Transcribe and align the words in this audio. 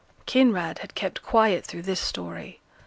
Kinraid 0.25 0.79
had 0.79 0.95
kept 0.95 1.21
quiet 1.21 1.63
through 1.63 1.83
this 1.83 1.99
story. 1.99 2.59